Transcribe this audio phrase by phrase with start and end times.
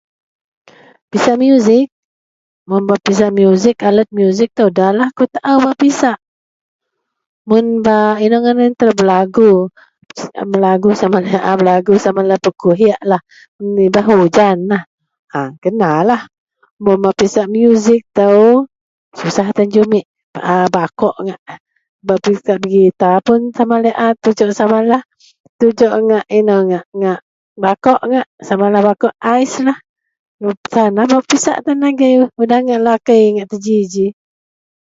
[1.09, 1.87] Pisak muzik,
[2.69, 6.17] mun bak pisak muzik, alat muzik ito da lah aku tau bak pisak
[7.49, 7.97] mun ba
[10.51, 10.89] belagu
[11.93, 12.97] samalah berku'hik
[13.59, 14.79] menibah hujan a
[15.63, 16.21] kenalah
[16.89, 18.29] un bak pisak muzik ito
[19.19, 20.39] susah tan jumek pa
[20.73, 21.41] ba ko ngak
[22.07, 22.19] bak
[22.73, 23.39] gitar pun
[24.23, 25.01] tujuk samalah
[25.59, 26.43] inou laei
[26.77, 29.09] a ngak bako
[29.43, 29.77] ice lah
[30.63, 31.57] ketanlah bak pisak
[32.41, 34.07] udah ngak lakei teji.